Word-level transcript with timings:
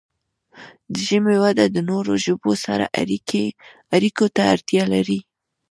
د 0.93 0.95
ژبې 1.07 1.35
وده 1.43 1.65
د 1.69 1.77
نورو 1.89 2.13
ژبو 2.25 2.51
سره 2.65 2.85
اړیکو 3.97 4.25
ته 4.35 4.41
اړتیا 4.53 4.83
لري. 4.93 5.19